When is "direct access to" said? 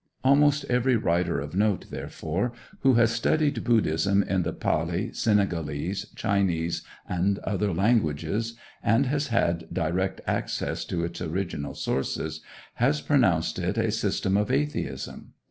9.71-11.03